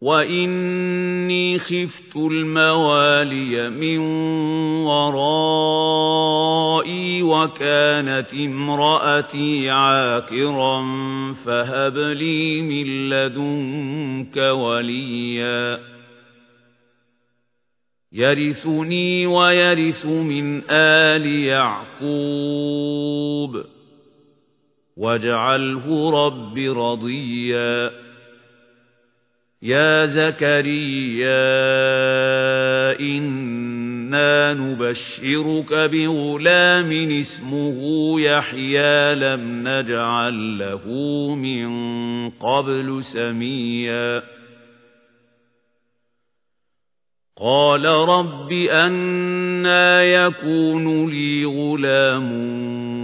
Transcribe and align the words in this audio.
وإني 0.00 1.58
خفت 1.58 2.16
الموالي 2.16 3.70
من 3.70 3.98
ورائي 4.86 6.42
وكانت 7.22 8.34
امرأتي 8.34 9.70
عاكرا 9.70 10.82
فهب 11.44 11.98
لي 11.98 12.62
من 12.62 13.10
لدنك 13.10 14.36
وليا 14.36 15.78
يرثني 18.12 19.26
ويرث 19.26 20.06
من 20.06 20.62
آل 20.70 21.26
يعقوب 21.44 22.84
واجعله 24.96 26.10
رب 26.26 26.58
رضيا 26.58 28.07
يا 29.62 30.06
زكريا 30.06 31.30
إنا 33.00 34.54
نبشرك 34.54 35.74
بغلام 35.74 37.10
اسمه 37.20 37.80
يحيى 38.20 39.14
لم 39.14 39.68
نجعل 39.68 40.58
له 40.58 40.84
من 41.34 41.68
قبل 42.30 43.04
سميا. 43.04 44.22
قال 47.36 47.84
رب 47.84 48.52
أنا 48.52 50.02
يكون 50.02 51.10
لي 51.10 51.44
غلام 51.44 52.32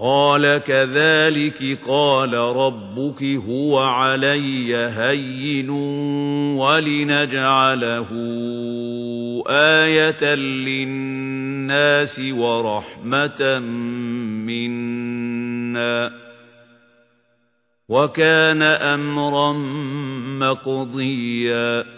قال 0.00 0.58
كذلك 0.58 1.78
قال 1.88 2.34
ربك 2.34 3.22
هو 3.22 3.78
علي 3.78 4.76
هين 4.76 5.70
ولنجعله 6.58 8.08
آية 9.48 10.34
للناس 10.34 12.20
ورحمة 12.20 13.58
منا. 14.46 16.10
وكان 17.88 18.62
أمرا 18.62 19.52
مقضيا. 20.38 21.97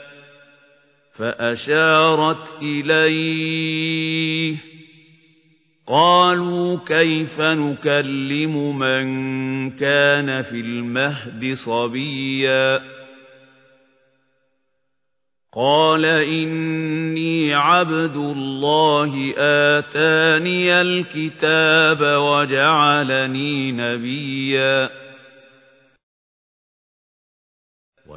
فأشارت 1.13 2.49
إليه. 2.61 4.57
قالوا 5.87 6.77
كيف 6.85 7.41
نكلم 7.41 8.77
من 8.79 9.69
كان 9.69 10.41
في 10.41 10.59
المهد 10.59 11.53
صبيا؟ 11.53 12.81
قال 15.53 16.05
إني 16.05 17.53
عبد 17.53 18.15
الله 18.15 19.33
آتاني 19.37 20.81
الكتاب 20.81 22.01
وجعلني 22.01 23.71
نبيا. 23.71 25.00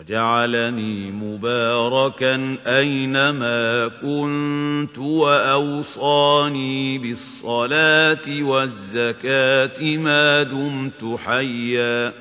وجعلني 0.04 1.10
مباركا 1.10 2.56
أينما 2.66 3.88
كنت 3.88 4.98
وأوصاني 4.98 6.98
بالصلاة 6.98 8.42
والزكاة 8.42 9.96
ما 9.96 10.42
دمت 10.42 11.18
حيا 11.24 12.12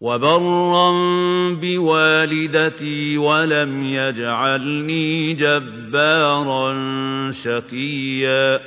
وبرا 0.00 0.90
بوالدتي 1.54 3.18
ولم 3.18 3.84
يجعلني 3.84 5.34
جبارا 5.34 6.72
شقيا 7.30 8.60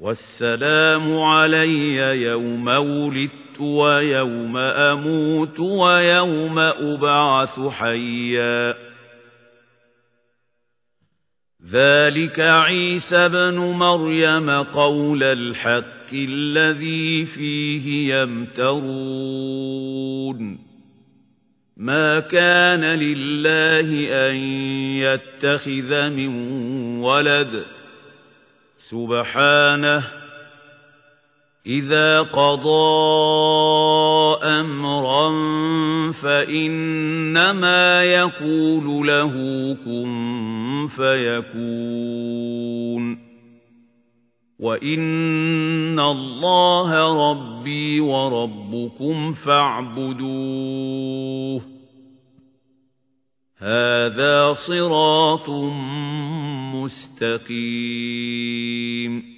والسلام 0.00 1.20
علي 1.20 1.96
يوم 2.22 2.68
ولدت 2.68 3.47
ويوم 3.60 4.56
أموت 4.56 5.60
ويوم 5.60 6.58
أبعث 6.58 7.60
حيا. 7.60 8.74
ذلك 11.70 12.40
عيسى 12.40 13.28
بن 13.28 13.54
مريم 13.58 14.50
قول 14.50 15.22
الحق 15.22 16.12
الذي 16.12 17.26
فيه 17.26 18.14
يمترون. 18.14 18.98
ما 21.76 22.20
كان 22.20 22.84
لله 22.84 24.08
أن 24.30 24.36
يتخذ 24.96 26.10
من 26.10 26.28
ولد. 27.00 27.64
سبحانه 28.78 30.27
إذا 31.68 32.22
قضى 32.22 32.68
أمرا 34.42 35.32
فإنما 36.12 38.04
يقول 38.04 39.06
له 39.06 39.32
كن 39.84 40.88
فيكون. 40.96 42.48
وإن 44.58 46.00
الله 46.00 47.30
ربي 47.30 48.00
وربكم 48.00 49.32
فاعبدوه. 49.32 50.28
هذا 53.58 54.52
صراط 54.52 55.50
مستقيم. 56.74 59.37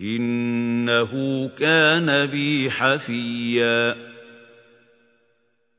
إنه 0.00 1.48
كان 1.58 2.26
بي 2.26 2.70
حفيا. 2.70 3.94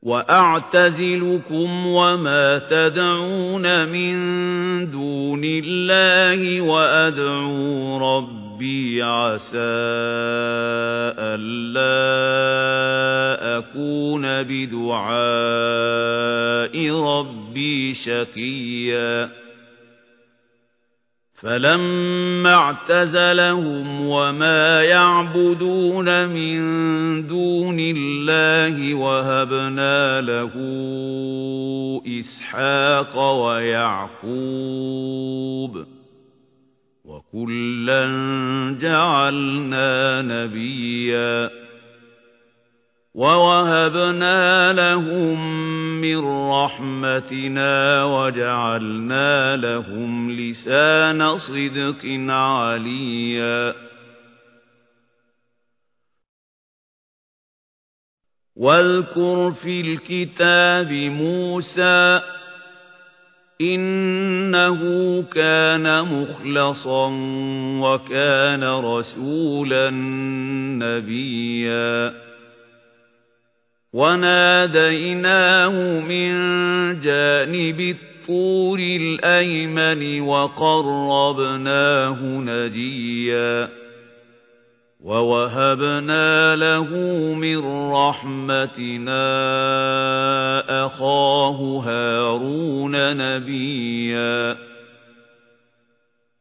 وأعتزلكم 0.02 1.86
وما 1.86 2.58
تدعون 2.58 3.88
من 3.88 4.16
دون 4.90 5.42
الله 5.44 6.60
وأدعو 6.60 7.98
ربي 8.16 9.02
عسى 9.02 9.58
ألا 11.18 11.98
أكون 13.58 14.22
بدعاء 14.42 15.08
ربي 16.90 17.94
شقيا. 17.94 19.47
فلما 21.42 22.54
اعتزلهم 22.54 24.06
وما 24.06 24.82
يعبدون 24.82 26.28
من 26.28 26.58
دون 27.26 27.76
الله 27.80 28.94
وهبنا 28.94 30.20
له 30.20 30.52
إسحاق 32.20 33.18
ويعقوب 33.44 34.28
وكلا 37.04 38.06
جعلنا 38.80 40.22
نبيا 40.22 41.67
ووهبنا 43.18 44.72
لهم 44.72 45.38
من 46.00 46.50
رحمتنا 46.50 48.04
وجعلنا 48.04 49.56
لهم 49.56 50.30
لسان 50.30 51.36
صدق 51.36 52.02
عليا 52.28 53.74
واذكر 58.56 59.52
في 59.52 59.80
الكتاب 59.80 60.92
موسى 60.92 62.20
إنه 63.60 64.80
كان 65.22 66.02
مخلصا 66.02 67.08
وكان 67.82 68.64
رسولا 68.64 69.90
نبيا 70.78 72.27
وناديناه 73.92 76.00
من 76.00 76.30
جانب 77.00 77.80
الطور 77.80 78.78
الأيمن 78.78 80.20
وقربناه 80.20 82.22
نجيا 82.22 83.68
ووهبنا 85.00 86.56
له 86.56 86.94
من 87.34 87.90
رحمتنا 87.92 89.26
أخاه 90.86 91.82
هارون 91.86 93.16
نبيا 93.16 94.56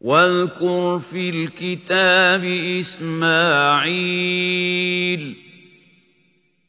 واذكر 0.02 1.00
في 1.00 1.30
الكتاب 1.30 2.44
إسماعيل 2.80 3.88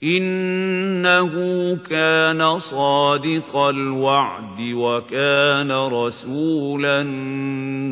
إنه 0.02 1.32
كان 1.76 2.58
صادق 2.58 3.56
الوعد 3.56 4.60
وكان 4.60 5.72
رسولا 5.72 7.02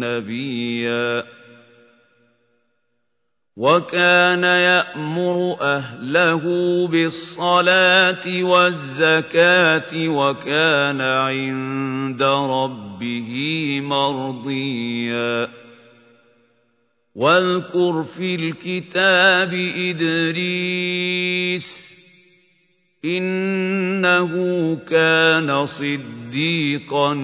نبيا 0.00 1.24
وكان 3.56 4.44
يأمر 4.44 5.56
أهله 5.60 6.42
بالصلاة 6.88 8.42
والزكاة 8.42 10.08
وكان 10.08 11.00
عند 11.00 12.22
ربه 12.22 13.30
مرضيا 13.80 15.48
واذكر 17.14 18.04
في 18.16 18.34
الكتاب 18.34 19.54
إدريس 19.90 21.85
إنه 23.06 24.32
كان 24.90 25.66
صديقا 25.66 27.14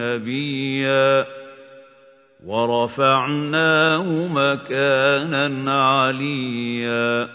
نبيا. 0.00 1.26
ورفعناه 2.46 4.28
مكانا 4.28 5.82
عليا. 5.98 7.28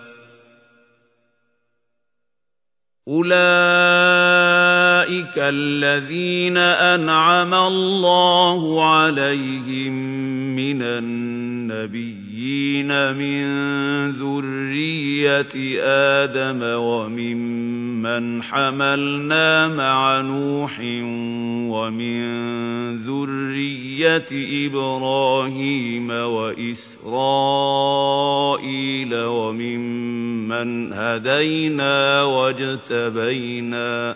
أولئك 3.08 3.34
الذين 5.38 6.58
أنعم 6.58 7.54
الله 7.54 8.86
عليهم 8.96 9.94
من 10.56 10.82
النبيين. 10.82 12.23
من 13.14 14.12
ذرية 14.12 15.82
آدم 16.24 16.60
وممن 16.64 18.44
حملنا 18.44 19.68
مع 19.68 20.22
نوح 20.22 20.80
ومن 21.70 22.24
ذرية 22.96 24.28
إبراهيم 24.68 26.10
وإسرائيل 26.10 27.06
وممن 29.16 30.94
هدينا 30.94 32.24
واجتبينا 32.24 34.16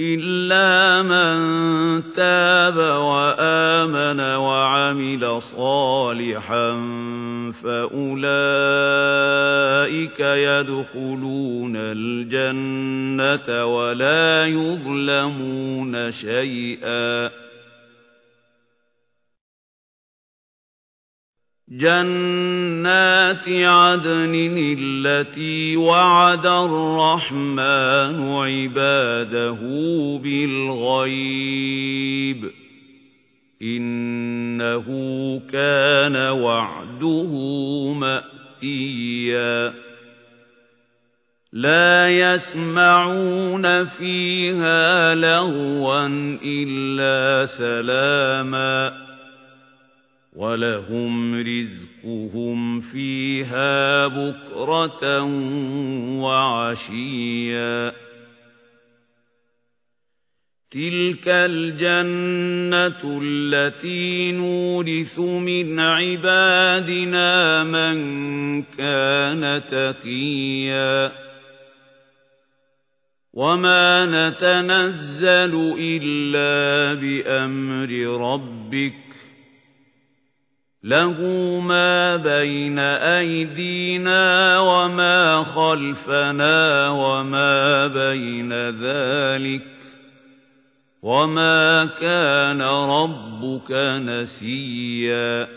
إِلَّا 0.00 1.02
مَن 1.02 2.12
تَابَ 2.14 2.76
وَآمَنَ 2.78 4.20
وَعَمِلَ 4.20 5.42
صَالِحًا 5.42 6.70
فَأُولَٰئِكَ 7.62 8.20
يَدْخُلُونَ 10.20 11.72
الْجَنَّةَ 11.76 13.64
وَلَا 13.66 14.46
يُظْلَمُونَ 14.46 16.10
شَيْئًا 16.10 17.30
جَنَّاتِ 21.72 23.48
عَدْنٍ 23.48 24.76
الَّتِي 24.78 25.76
وَعَدَ 25.76 26.46
الرَّحْمَٰنُ 26.46 28.28
عِبَادَهُ 28.28 29.58
بِالْغَيْبِ 30.22 32.44
ۚ. 32.44 32.48
إِنَّهُ 33.62 34.84
كَانَ 35.52 36.16
وَعْدُهُ 36.16 37.32
مَأْتِيًّا. 37.92 39.74
لَا 41.52 42.34
يَسْمَعُونَ 42.34 43.84
فِيهَا 43.84 45.14
لَغْوًا 45.14 46.38
إِلَّا 46.44 47.46
سَلَامًا. 47.46 49.07
وَلَهُمْ 50.38 51.34
رِزْقُهُمْ 51.34 52.80
فِيهَا 52.80 54.06
بُكْرَةً 54.06 55.22
وَعَشِيًّا. 56.22 57.92
تِلْكَ 60.70 61.28
الْجَنَّةُ 61.28 63.20
الَّتِي 63.22 64.32
نُورِثُ 64.32 65.18
مِنْ 65.18 65.80
عِبَادِنَا 65.80 67.64
مَن 67.64 67.98
كَانَ 68.62 69.62
تَقِيًّا. 69.70 71.12
وَمَا 73.32 74.06
نَتَنَزَّلُ 74.06 75.74
إِلَّا 75.78 76.94
بِأَمْرِ 77.00 77.90
رَبِّكَ 78.32 79.07
لَهُ 80.84 81.20
مَا 81.60 82.16
بَيْنَ 82.16 82.78
أَيْدِينَا 82.78 84.58
وَمَا 84.58 85.44
خَلْفَنَا 85.44 86.88
وَمَا 86.90 87.86
بَيْنَ 87.86 88.52
ذَٰلِكَ 88.52 89.62
ۚ 89.62 89.94
وَمَا 91.02 91.84
كَانَ 91.84 92.62
رَبُّكَ 92.62 93.72
نَسِيًّا. 94.06 95.48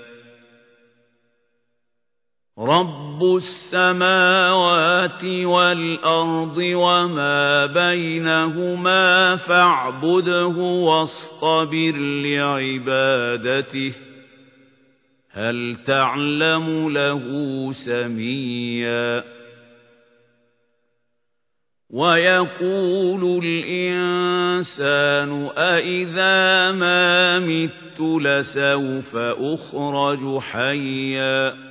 رَبُّ 2.59 3.35
السَّمَاوَاتِ 3.35 5.23
وَالْأَرْضِ 5.23 6.57
وَمَا 6.57 7.65
بَيْنَهُمَا 7.65 9.35
فَاعْبُدْهُ 9.35 10.57
وَاصْطَبِرْ 10.57 11.95
لِعِبَادَتِهِ. 11.97 14.10
هَلْ 15.33 15.77
تَعْلَمُ 15.85 16.89
لَهُ 16.89 17.23
سَمِيًّا؟ 17.71 19.23
وَيَقُولُ 21.89 23.43
الْإِنسَانُ 23.45 25.31
أَإِذَا 25.57 26.71
مَا 26.71 27.39
مِتُّ 27.39 27.99
لَسَوْفَ 27.99 29.15
أُخْرَجُ 29.15 30.39
حَيًّا 30.39 31.70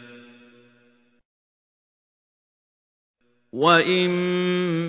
وَإِن 3.53 4.09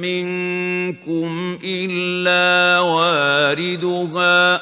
مِّنكُمْ 0.01 1.59
إِلَّا 1.65 2.81
وَارِدُهَا 2.81 4.57
ۚ 4.59 4.61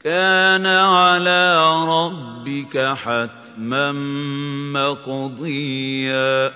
كَانَ 0.00 0.66
عَلَىٰ 0.66 1.74
رَبِّكَ 1.88 2.78
حَتْمًا 2.94 3.92
مَّقْضِيًّا 4.72 6.52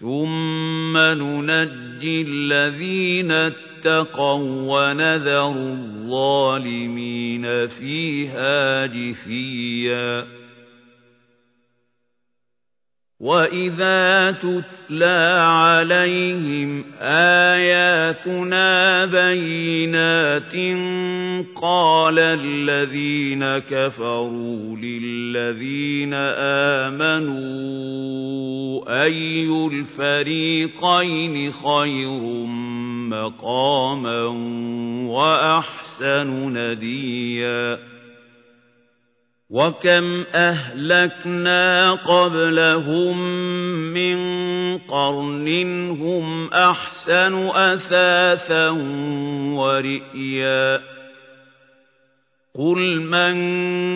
ثُمَّ 0.00 0.98
نُنَجِّي 0.98 2.22
الَّذِينَ 2.28 3.32
اتَّقَوا 3.32 4.62
وَّنَذَرُ 4.62 5.50
الظَّالِمِينَ 5.56 7.46
فِيهَا 7.66 8.86
جِثِيًّا 8.86 10.43
وَإِذَا 13.20 14.30
تُتْلَىٰ 14.30 15.38
عَلَيْهِمْ 15.40 16.84
آيَاتُنَا 17.00 19.04
بَيِّنَاتٍ 19.06 20.54
قَالَ 21.62 22.18
الَّذِينَ 22.18 23.58
كَفَرُوا 23.58 24.76
لِلَّذِينَ 24.76 26.14
آمَنُوا 26.94 29.04
أَيُّ 29.04 29.46
الْفَرِيقَيْنِ 29.72 31.52
خَيْرٌ 31.52 32.20
مَّقَامًا 33.14 34.22
وَأَحْسَنُ 35.06 36.58
نَدِيًّا 36.58 37.93
وَكَمْ 39.54 40.24
أَهْلَكْنَا 40.34 41.92
قَبْلَهُم 41.92 43.18
مِّن 43.94 44.18
قَرْنٍ 44.78 45.48
هُمْ 45.90 46.48
أَحْسَنُ 46.52 47.34
أَثَاثًا 47.54 48.68
وَرِئْيًا 49.54 50.80
قُلْ 52.54 53.00
مَن 53.00 53.34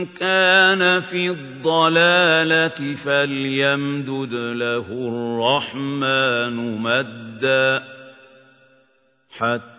كَانَ 0.06 1.00
فِي 1.00 1.30
الضَّلَالَةِ 1.30 2.94
فَلْيَمْدُدْ 2.94 4.34
لَهُ 4.34 4.86
الرَّحْمَٰنُ 4.90 6.78
مَدًّا 6.78 7.82
حَتَّىٰ 9.30 9.77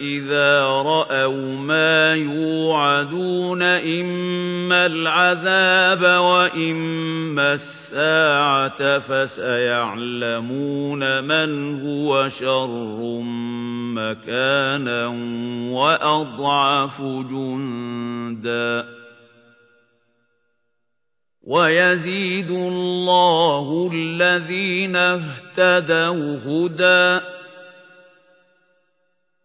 إِذَا 0.00 0.64
رَأَوْا 0.64 1.56
مَا 1.56 2.14
يُوعَدُونَ 2.14 3.62
إِمَّا 3.62 4.86
الْعَذَابَ 4.86 6.02
وَإِمَّا 6.22 7.52
السَّاعَةَ 7.52 8.98
فَسَيَعْلَمُونَ 8.98 10.44
مَنْ 11.24 11.80
هُوَ 11.80 12.28
شَرٌّ 12.28 13.20
مَّكَانًا 13.94 15.06
وَأَضْعَفُ 15.72 17.02
جُندًا 17.02 18.84
وَيَزِيدُ 21.42 22.50
اللَّهُ 22.50 23.90
الَّذِينَ 23.94 24.96
اهْتَدَوْا 24.96 26.38
هُدًى 26.46 27.39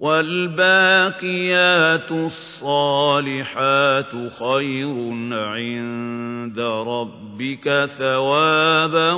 وَالْبَاقِيَاتُ 0.05 2.11
الصَّالِحَاتُ 2.11 4.11
خَيْرٌ 4.39 4.93
عِندَ 5.33 6.59
رَبِّكَ 6.59 7.85
ثَوَابًا 7.85 9.11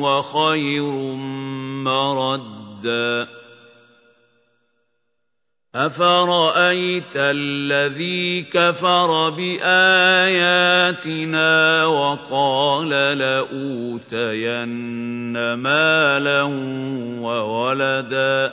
وَخَيْرٌ 0.00 0.90
مَّرَدًّا. 1.84 3.28
أَفَرَأَيْتَ 5.74 7.16
الَّذِي 7.16 8.42
كَفَرَ 8.42 9.30
بِآيَاتِنَا 9.30 10.76
وَقَالَ 11.86 12.88
لَأُوتَيَنَّ 13.18 14.72
مَالًا 15.54 16.42
وَوَلَدًا 17.22 18.52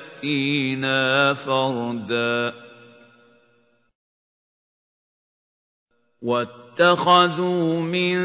وَيَأْتِينَا 0.23 1.33
فَرْدًا. 1.33 2.53
وَاتَّخَذُوا 6.21 7.81
مِن 7.81 8.15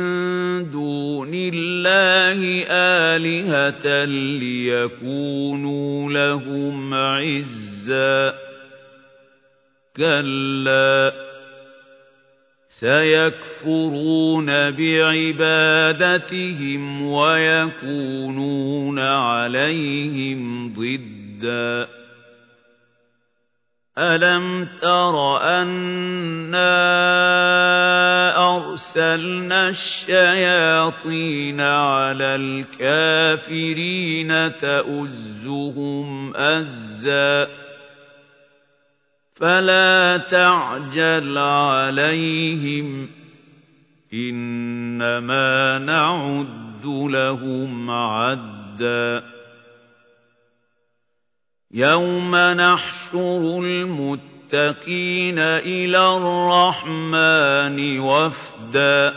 دُونِ 0.71 1.31
اللَّهِ 1.35 2.65
آلِهَةً 2.71 4.05
لِّيَكُونُوا 4.39 6.13
لَهُمْ 6.13 6.95
عِزًّا. 6.95 8.35
كَلَّا. 9.97 11.13
سَيَكْفُرُونَ 12.69 14.71
بِعِبَادَتِهِمْ 14.71 17.03
وَيَكُونُونَ 17.03 18.99
عَلَيْهِمْ 18.99 20.73
ضِدًّا 21.37 21.89
أَلَمْ 23.99 24.69
تَرَ 24.83 25.39
أَنَّا 25.43 26.57
أَرْسَلْنَا 28.57 29.69
الشَّيَاطِينَ 29.69 31.61
عَلَى 31.61 32.37
الْكَافِرِينَ 32.37 34.29
تَؤُزُّهُمْ 34.53 36.37
أَزًّا. 36.37 37.49
فَلَا 39.35 40.17
تَعْجَلْ 40.17 41.39
عَلَيْهِمْ 41.39 43.09
إِنَّمَا 44.15 45.79
نَعُدُّ 45.79 46.87
لَهُمْ 46.87 47.91
عَدًّا. 47.91 49.36
يَوْمَ 51.75 52.37
نَحْشُرُ 52.37 53.59
الْمُتَّقِينَ 53.63 55.39
إِلَى 55.39 56.17
الرَّحْمَٰنِ 56.17 57.99
وَفْدًا 57.99 59.15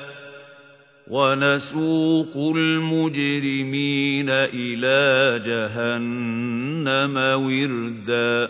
وَنَسُوقُ 1.07 2.37
الْمُجْرِمِينَ 2.55 4.29
إِلَىٰ 4.29 5.39
جَهَنَّمَ 5.45 7.17
وِرْدًا 7.17 8.49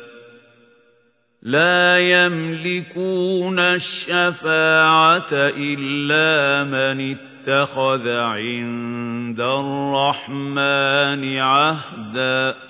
لَّا 1.44 2.00
يَمْلِكُونَ 2.00 3.60
الشَّفَاعَةَ 3.60 5.30
إِلَّا 5.34 6.64
مَنِ 6.64 7.16
اتَّخَذَ 7.16 8.10
عِندَ 8.10 9.40
الرَّحْمَٰنِ 9.40 11.38
عَهْدًا 11.38 12.69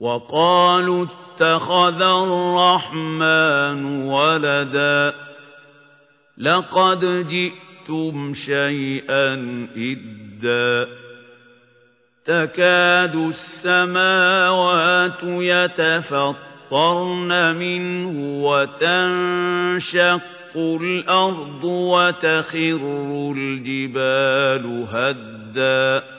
وَقَالُوا 0.00 1.06
اتَّخَذَ 1.06 2.02
الرَّحْمَٰنُ 2.02 3.84
وَلَدًا 4.08 5.14
لَّقَدْ 6.38 7.28
جِئْتُمْ 7.28 8.34
شَيْئًا 8.34 9.32
إِدًّا 9.76 10.88
تَكَادُ 12.24 13.14
السَّمَاوَاتُ 13.14 15.22
يَتَفَطَّرْنَ 15.22 16.36
مِنْهُ 17.56 18.42
وَتَنشَقُّ 18.44 20.22
الْأَرْضُ 20.56 21.64
وَتَخِرُّ 21.64 23.32
الْجِبَالُ 23.36 24.86
هَدًّا 24.92 26.15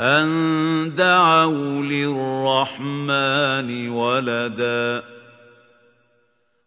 أَن 0.00 0.94
دَعَوْا 0.96 1.82
لِلرَّحْمَٰنِ 1.82 3.08
وَلَدًا 3.88 5.02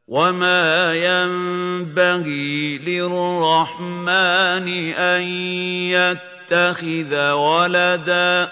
وَمَا 0.08 0.94
يَنبَغِي 0.94 2.78
لِلرَّحْمَٰنِ 2.78 4.68
أَن 4.94 5.22
يَتَّخِذَ 5.92 7.32
وَلَدًا 7.32 8.52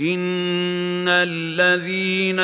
إِنَّ 0.00 1.08
الَّذِينَ 1.08 2.38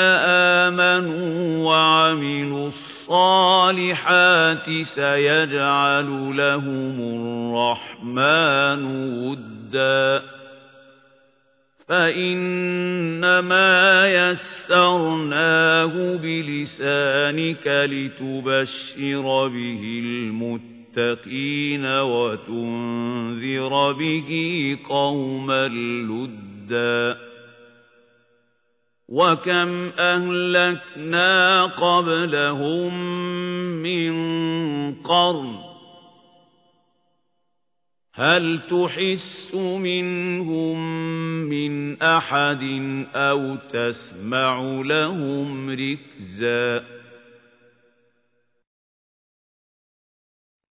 آمَنُوا 0.66 1.64
وَعَمِلُوا 1.70 2.68
الصَّالِحَاتِ 2.68 4.70
سَيَجْعَلُ 4.82 6.36
لَهُمُ 6.36 6.96
الرَّحْمَٰنُ 7.00 8.84
وُدًّا 9.22 10.22
فَإِنَّمَا 11.88 13.72
يَسَّرْنَاهُ 14.30 16.16
بِلِسَانِكَ 16.16 17.66
لِتُبَشِّرَ 17.66 19.48
بِهِ 19.48 20.00
الْمُتَّقِينَ 20.04 21.86
وَتُنذِرَ 21.86 23.92
بِهِ 23.92 24.30
قَوْمًا 24.88 25.68
لُّدًّا 25.68 27.33
وَكَمْ 29.08 29.92
أَهْلَكْنَا 29.98 31.64
قَبْلَهُم 31.64 32.94
مِّن 33.82 34.14
قَرْنٍ 34.94 35.74
هل 38.14 38.60
تحس 38.70 39.54
منهم 39.54 40.78
من 41.48 42.02
أحد 42.02 42.62
أو 43.14 43.56
تسمع 43.56 44.60
لهم 44.84 45.70
ركزاً 45.70 46.84